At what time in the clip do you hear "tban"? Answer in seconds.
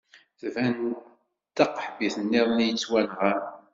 0.39-0.77